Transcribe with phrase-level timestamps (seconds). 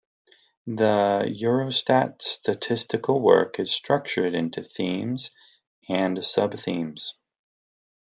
[0.65, 5.29] The Eurostat statistical work is structured into Themes
[5.87, 7.19] and Sub-themes.